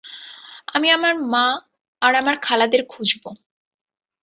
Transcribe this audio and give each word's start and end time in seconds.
আমি 0.67 0.87
আমার 0.89 1.13
মা 1.15 1.45
আর 2.01 2.13
আমার 2.15 2.35
খালা 2.41 2.65
দের 2.67 2.81
খুজব। 2.89 3.23